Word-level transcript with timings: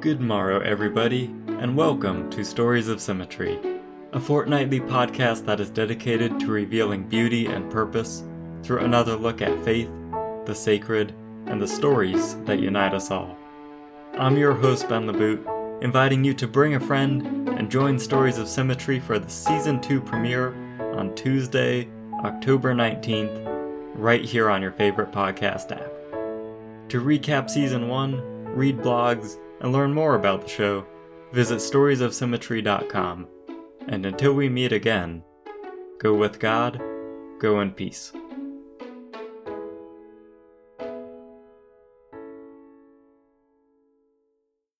Good 0.00 0.20
morrow, 0.20 0.60
everybody, 0.60 1.24
and 1.48 1.76
welcome 1.76 2.30
to 2.30 2.44
Stories 2.44 2.86
of 2.86 3.00
Symmetry, 3.00 3.58
a 4.12 4.20
fortnightly 4.20 4.78
podcast 4.78 5.44
that 5.46 5.58
is 5.58 5.70
dedicated 5.70 6.38
to 6.38 6.52
revealing 6.52 7.08
beauty 7.08 7.46
and 7.46 7.68
purpose 7.68 8.22
through 8.62 8.78
another 8.78 9.16
look 9.16 9.42
at 9.42 9.64
faith, 9.64 9.90
the 10.46 10.54
sacred, 10.54 11.12
and 11.46 11.60
the 11.60 11.66
stories 11.66 12.36
that 12.44 12.60
unite 12.60 12.94
us 12.94 13.10
all. 13.10 13.36
I'm 14.16 14.36
your 14.36 14.54
host, 14.54 14.88
Ben 14.88 15.08
LeBoot, 15.08 15.82
inviting 15.82 16.22
you 16.22 16.32
to 16.32 16.46
bring 16.46 16.76
a 16.76 16.80
friend 16.80 17.48
and 17.48 17.68
join 17.68 17.98
Stories 17.98 18.38
of 18.38 18.46
Symmetry 18.46 19.00
for 19.00 19.18
the 19.18 19.28
Season 19.28 19.80
2 19.80 20.00
premiere 20.00 20.54
on 20.96 21.12
Tuesday, 21.16 21.88
October 22.24 22.72
19th, 22.72 23.42
right 23.96 24.24
here 24.24 24.48
on 24.48 24.62
your 24.62 24.72
favorite 24.72 25.10
podcast 25.10 25.72
app. 25.72 25.90
To 26.90 27.00
recap 27.00 27.50
Season 27.50 27.88
1, 27.88 28.44
read 28.54 28.78
blogs, 28.78 29.38
and 29.60 29.72
learn 29.72 29.92
more 29.92 30.14
about 30.14 30.42
the 30.42 30.48
show, 30.48 30.86
visit 31.32 31.58
storiesofsymmetry.com. 31.58 33.26
And 33.88 34.06
until 34.06 34.34
we 34.34 34.48
meet 34.48 34.72
again, 34.72 35.22
go 35.98 36.14
with 36.14 36.38
God, 36.38 36.80
go 37.38 37.60
in 37.60 37.72
peace. 37.72 38.12